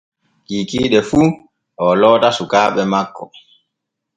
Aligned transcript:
Kikiiɗe 0.45 0.99
fu 1.09 1.19
o 1.83 1.85
loota 1.99 2.29
sukaaɓe 2.37 2.81
makko. 2.91 3.23